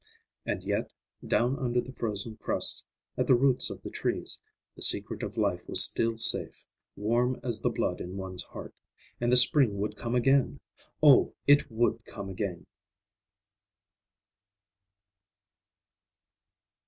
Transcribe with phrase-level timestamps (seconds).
[0.47, 0.89] And yet,
[1.23, 2.83] down under the frozen crusts,
[3.19, 4.41] at the roots of the trees,
[4.75, 8.73] the secret of life was still safe, warm as the blood in one's heart;
[9.19, 10.59] and the spring would come again!
[11.03, 12.65] Oh, it would come again!